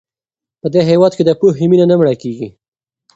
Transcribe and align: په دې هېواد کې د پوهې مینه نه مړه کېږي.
په 0.61 0.67
دې 0.73 0.81
هېواد 0.89 1.11
کې 1.17 1.23
د 1.25 1.31
پوهې 1.39 1.65
مینه 1.69 1.85
نه 1.91 1.95
مړه 1.99 2.13
کېږي. 2.21 2.47